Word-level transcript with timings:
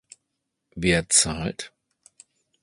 Wer 0.73 1.09
zahlt? 1.09 1.71